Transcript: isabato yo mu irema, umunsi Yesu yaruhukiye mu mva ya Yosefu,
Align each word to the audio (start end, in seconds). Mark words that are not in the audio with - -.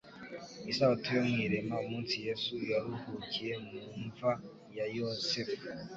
isabato 0.71 1.07
yo 1.15 1.21
mu 1.27 1.35
irema, 1.45 1.75
umunsi 1.85 2.15
Yesu 2.27 2.51
yaruhukiye 2.71 3.53
mu 3.67 3.77
mva 4.07 4.31
ya 4.77 4.85
Yosefu, 4.95 5.57